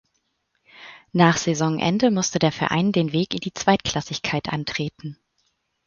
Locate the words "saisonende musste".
1.37-2.39